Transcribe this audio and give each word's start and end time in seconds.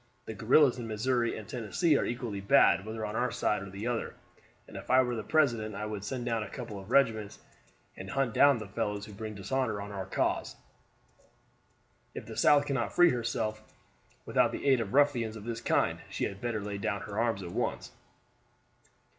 The 0.25 0.33
guerrillas 0.33 0.79
in 0.79 0.87
Missouri 0.87 1.37
and 1.37 1.47
Tennessee 1.47 1.95
are 1.95 2.03
equally 2.05 2.41
bad 2.41 2.87
whether 2.87 3.05
on 3.05 3.15
our 3.15 3.29
side 3.29 3.61
or 3.61 3.69
the 3.69 3.85
other, 3.85 4.15
and 4.67 4.75
if 4.75 4.89
I 4.89 5.03
were 5.03 5.15
the 5.15 5.21
president 5.21 5.75
I 5.75 5.85
would 5.85 6.03
send 6.03 6.25
down 6.25 6.41
a 6.41 6.49
couple 6.49 6.79
of 6.79 6.89
regiments, 6.89 7.37
and 7.95 8.09
hunt 8.09 8.33
down 8.33 8.57
the 8.57 8.67
fellows 8.67 9.05
who 9.05 9.13
bring 9.13 9.35
dishonor 9.35 9.79
on 9.79 9.91
our 9.91 10.07
cause. 10.07 10.55
If 12.15 12.25
the 12.25 12.35
South 12.35 12.65
cannot 12.65 12.93
free 12.95 13.11
herself 13.11 13.61
without 14.25 14.51
the 14.51 14.65
aid 14.67 14.81
of 14.81 14.95
ruffians 14.95 15.35
of 15.35 15.43
this 15.43 15.61
kind 15.61 16.01
she 16.09 16.23
had 16.23 16.41
better 16.41 16.61
lay 16.61 16.79
down 16.79 17.01
her 17.01 17.19
arms 17.19 17.43
at 17.43 17.51
once." 17.51 17.91